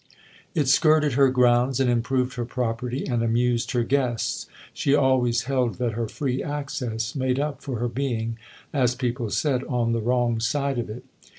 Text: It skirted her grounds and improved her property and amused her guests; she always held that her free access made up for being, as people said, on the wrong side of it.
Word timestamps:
It 0.55 0.67
skirted 0.67 1.13
her 1.13 1.29
grounds 1.29 1.79
and 1.79 1.87
improved 1.87 2.33
her 2.33 2.43
property 2.43 3.05
and 3.05 3.21
amused 3.21 3.69
her 3.73 3.83
guests; 3.83 4.47
she 4.73 4.95
always 4.95 5.43
held 5.43 5.75
that 5.75 5.91
her 5.91 6.07
free 6.07 6.41
access 6.41 7.13
made 7.13 7.39
up 7.39 7.61
for 7.61 7.87
being, 7.87 8.39
as 8.73 8.95
people 8.95 9.29
said, 9.29 9.63
on 9.65 9.91
the 9.91 10.01
wrong 10.01 10.39
side 10.39 10.79
of 10.79 10.89
it. 10.89 11.03